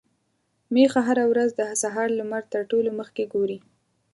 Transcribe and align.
ميښه 0.73 1.01
هره 1.07 1.25
ورځ 1.31 1.49
د 1.55 1.61
سهار 1.81 2.07
لمر 2.19 2.43
تر 2.53 2.61
ټولو 2.71 2.89
مخکې 2.99 3.23
ګوري. 3.33 3.59